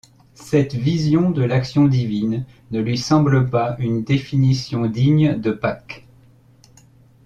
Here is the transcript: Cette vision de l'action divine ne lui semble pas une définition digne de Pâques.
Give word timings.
Cette 0.33 0.73
vision 0.73 1.29
de 1.29 1.43
l'action 1.43 1.85
divine 1.87 2.47
ne 2.71 2.79
lui 2.79 2.97
semble 2.97 3.47
pas 3.51 3.75
une 3.77 4.03
définition 4.03 4.87
digne 4.87 5.39
de 5.39 5.51
Pâques. 5.51 6.07